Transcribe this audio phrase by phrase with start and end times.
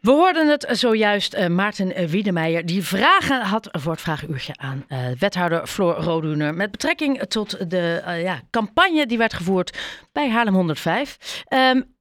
[0.00, 4.98] We hoorden het zojuist, uh, Maarten Wiedemeijer, die vragen had voor het vragenuurtje aan uh,
[5.18, 6.54] wethouder Floor Roduner.
[6.54, 9.78] Met betrekking tot de uh, ja, campagne die werd gevoerd
[10.12, 11.44] bij Haarlem 105.
[11.48, 11.94] Um,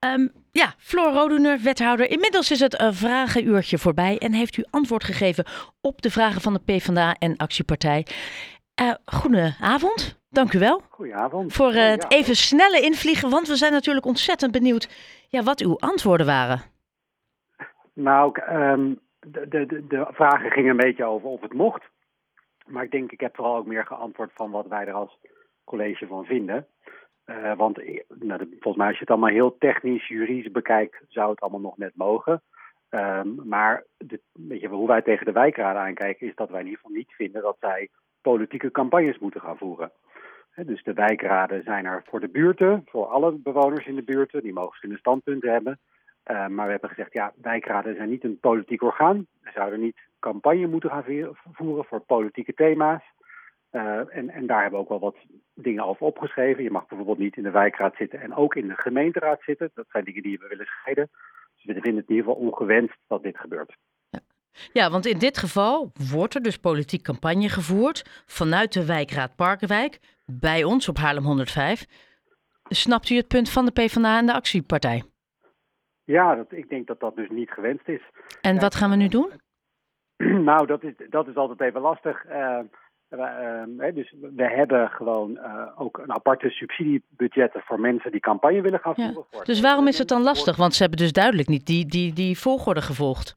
[0.00, 2.10] um, ja, Floor Roduner, wethouder.
[2.10, 5.44] Inmiddels is het vragenuurtje voorbij en heeft u antwoord gegeven
[5.80, 8.06] op de vragen van de PvdA en Actiepartij.
[9.04, 10.82] goedenavond, dank u wel.
[10.88, 11.52] Goedenavond.
[11.52, 14.88] Voor het even snelle invliegen, want we zijn natuurlijk ontzettend benieuwd
[15.28, 16.74] ja, wat uw antwoorden waren.
[17.96, 21.84] Nou, um, de, de, de vragen gingen een beetje over of het mocht.
[22.66, 25.18] Maar ik denk, ik heb vooral ook meer geantwoord van wat wij er als
[25.64, 26.66] college van vinden.
[27.26, 27.76] Uh, want
[28.08, 31.76] nou, volgens mij, als je het allemaal heel technisch, juridisch bekijkt, zou het allemaal nog
[31.76, 32.42] net mogen.
[32.90, 36.66] Um, maar de, weet je, hoe wij tegen de wijkraden aankijken, is dat wij in
[36.66, 37.88] ieder geval niet vinden dat zij
[38.20, 39.92] politieke campagnes moeten gaan voeren.
[40.54, 44.42] Dus de wijkraden zijn er voor de buurten, voor alle bewoners in de buurten.
[44.42, 45.78] Die mogen verschillende standpunten hebben.
[46.30, 49.26] Uh, maar we hebben gezegd, ja, wijkraden zijn niet een politiek orgaan.
[49.40, 53.02] We zouden niet campagne moeten gaan voeren voor politieke thema's.
[53.72, 55.16] Uh, en, en daar hebben we ook wel wat
[55.54, 56.62] dingen over opgeschreven.
[56.62, 59.70] Je mag bijvoorbeeld niet in de wijkraad zitten en ook in de gemeenteraad zitten.
[59.74, 61.10] Dat zijn dingen die we willen scheiden.
[61.54, 63.76] Dus we vinden het in ieder geval ongewenst dat dit gebeurt.
[64.08, 64.20] Ja.
[64.72, 69.98] ja, want in dit geval wordt er dus politiek campagne gevoerd vanuit de wijkraad Parkenwijk
[70.24, 71.86] bij ons op Haarlem 105.
[72.68, 75.02] Snapt u het punt van de PvdA en de actiepartij?
[76.06, 78.02] Ja, dat, ik denk dat dat dus niet gewenst is.
[78.40, 79.30] En ja, wat gaan we nu doen?
[80.50, 82.24] Nou, dat is, dat is altijd even lastig.
[82.24, 82.58] Uh,
[83.10, 88.80] uh, dus we hebben gewoon uh, ook een aparte subsidiebudgetten voor mensen die campagne willen
[88.80, 89.26] gaan voeren.
[89.30, 89.42] Ja.
[89.42, 90.56] Dus waarom is het dan lastig?
[90.56, 93.36] Want ze hebben dus duidelijk niet die, die, die volgorde gevolgd.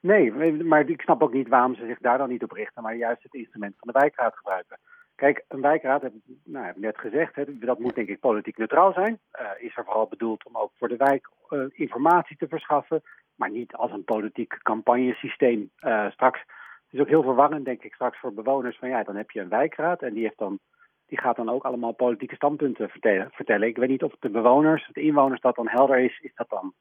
[0.00, 0.32] Nee,
[0.64, 3.22] maar ik snap ook niet waarom ze zich daar dan niet op richten, maar juist
[3.22, 4.78] het instrument van de wijkraad gebruiken.
[5.14, 6.12] Kijk, een wijkraad, heb,
[6.44, 9.18] nou, heb ik net gezegd, hè, dat moet denk ik politiek neutraal zijn.
[9.40, 11.30] Uh, is er vooral bedoeld om ook voor de wijk
[11.72, 13.02] informatie te verschaffen,
[13.34, 15.70] maar niet als een politiek campagnesysteem.
[15.80, 19.16] Uh, straks, het is ook heel verwarrend denk ik straks voor bewoners van ja, dan
[19.16, 20.58] heb je een wijkraad en die, heeft dan,
[21.06, 22.88] die gaat dan ook allemaal politieke standpunten
[23.30, 23.68] vertellen.
[23.68, 26.74] Ik weet niet of de bewoners, de inwoners dat dan helder is, is dat dan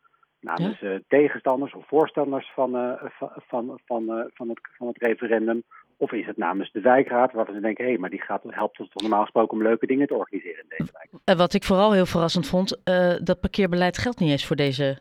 [0.45, 0.99] namens ja?
[1.07, 5.63] tegenstanders of voorstanders van, van, van, van, van, het, van het referendum.
[5.97, 8.79] Of is het namens de wijkraad waarvan ze denken, hé, hey, maar die gaat, helpt
[8.79, 11.09] ons toch normaal gesproken om leuke dingen te organiseren in deze wijk.
[11.23, 14.99] En wat ik vooral heel verrassend vond, uh, dat parkeerbeleid geldt niet eens voor deze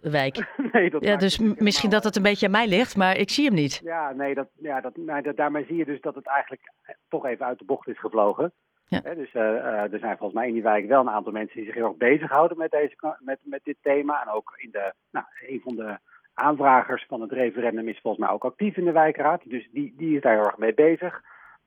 [0.00, 0.54] wijk.
[0.72, 3.44] nee, dat ja, dus misschien dat het een beetje aan mij ligt, maar ik zie
[3.44, 3.80] hem niet.
[3.84, 6.72] Ja, nee, dat, ja dat, nou, dat, daarmee zie je dus dat het eigenlijk
[7.08, 8.52] toch even uit de bocht is gevlogen.
[8.88, 9.00] Ja.
[9.02, 11.56] He, dus uh, uh, er zijn volgens mij in die wijk wel een aantal mensen
[11.56, 14.22] die zich heel erg bezighouden met, deze, met, met dit thema.
[14.22, 15.98] En ook in de, nou, een van de
[16.34, 19.42] aanvragers van het referendum is volgens mij ook actief in de wijkraad.
[19.44, 21.22] Dus die, die is daar heel erg mee bezig.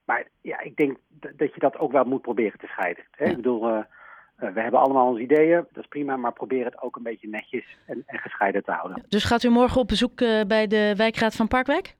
[0.05, 0.97] Maar ja, ik denk
[1.35, 3.03] dat je dat ook wel moet proberen te scheiden.
[3.11, 3.25] Hè?
[3.25, 3.29] Ja.
[3.29, 3.79] Ik bedoel, uh,
[4.35, 7.77] we hebben allemaal onze ideeën, dat is prima, maar probeer het ook een beetje netjes
[7.85, 9.03] en, en gescheiden te houden.
[9.09, 11.97] Dus gaat u morgen op bezoek uh, bij de wijkraad van Parkwijk?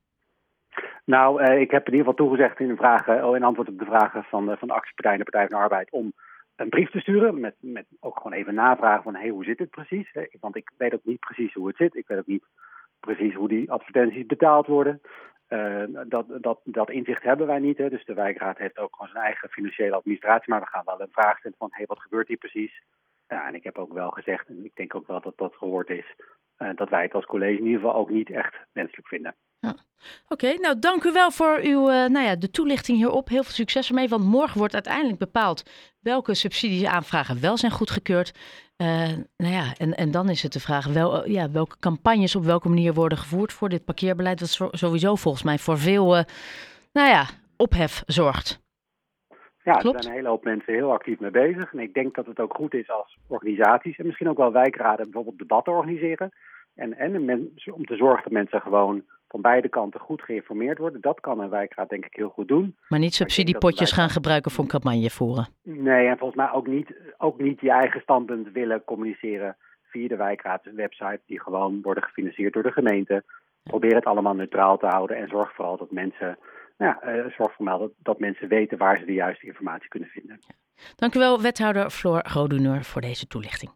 [1.15, 4.23] Nou, ik heb in ieder geval toegezegd in, vragen, oh, in antwoord op de vragen
[4.23, 6.13] van de, van de actiepartij en de Partij van de Arbeid om
[6.55, 9.69] een brief te sturen met, met ook gewoon even navragen van hey, hoe zit het
[9.69, 10.11] precies?
[10.39, 11.95] Want ik weet ook niet precies hoe het zit.
[11.95, 12.45] Ik weet ook niet
[12.99, 15.01] precies hoe die advertenties betaald worden.
[15.49, 17.77] Uh, dat, dat, dat inzicht hebben wij niet.
[17.77, 17.89] Hè.
[17.89, 20.49] Dus de wijkraad heeft ook gewoon zijn eigen financiële administratie.
[20.49, 22.83] Maar we gaan wel een vraag stellen van hey, wat gebeurt hier precies?
[23.27, 25.89] Ja, en ik heb ook wel gezegd, en ik denk ook wel dat dat gehoord
[25.89, 26.15] is,
[26.75, 29.35] dat wij het als college in ieder geval ook niet echt wenselijk vinden.
[29.59, 29.75] Ja.
[30.27, 33.27] Oké, okay, nou dank u wel voor uw, uh, nou ja, de toelichting hierop.
[33.27, 35.63] Heel veel succes ermee, want morgen wordt uiteindelijk bepaald
[35.99, 38.33] welke subsidieaanvragen wel zijn goedgekeurd.
[38.77, 38.87] Uh,
[39.37, 42.43] nou ja, en, en dan is het de vraag wel, uh, ja, welke campagnes op
[42.43, 46.13] welke manier worden gevoerd voor dit parkeerbeleid, wat sowieso volgens mij voor veel,
[46.91, 47.25] nou ja,
[47.57, 48.61] ophef zorgt.
[49.63, 51.73] Ja, er zijn een hele hoop mensen heel actief mee bezig.
[51.73, 55.05] En ik denk dat het ook goed is als organisaties en misschien ook wel wijkraden
[55.05, 56.31] bijvoorbeeld debatten organiseren.
[56.79, 61.01] En, en men, om te zorgen dat mensen gewoon van beide kanten goed geïnformeerd worden.
[61.01, 62.75] Dat kan een wijkraad denk ik heel goed doen.
[62.87, 65.47] Maar niet subsidiepotjes gaan gebruiken voor een campagne voeren?
[65.63, 70.15] Nee, en volgens mij ook niet, ook niet je eigen standpunt willen communiceren via de
[70.15, 73.23] wijkraadswebsite, die gewoon worden gefinancierd door de gemeente.
[73.63, 76.37] Probeer het allemaal neutraal te houden en zorg vooral dat mensen,
[76.77, 80.09] nou ja, uh, zorg vooral dat, dat mensen weten waar ze de juiste informatie kunnen
[80.09, 80.39] vinden.
[80.95, 83.71] Dank u wel, wethouder Floor Roduneur, voor deze toelichting.